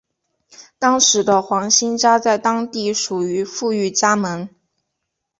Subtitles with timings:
[0.79, 4.49] 当时的黄兴家在当地属于富裕家门。